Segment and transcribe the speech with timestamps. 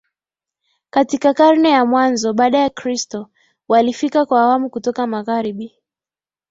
[0.89, 3.29] Katika karne za mwanzo baada ya kristo
[3.67, 5.75] walifika kwa awamu kutoka magharibi